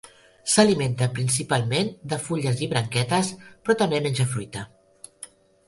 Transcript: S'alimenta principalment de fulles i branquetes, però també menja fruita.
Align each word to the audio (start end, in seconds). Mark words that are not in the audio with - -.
S'alimenta 0.53 1.07
principalment 1.17 1.91
de 2.15 2.19
fulles 2.25 2.65
i 2.69 2.71
branquetes, 2.73 3.31
però 3.45 3.79
també 3.85 4.03
menja 4.09 4.29
fruita. 4.35 4.67